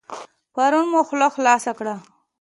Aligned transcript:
پرون 0.53 0.85
مو 0.91 1.01
خوله 1.07 1.27
خلاصه 1.35 1.71
کړه. 1.77 1.95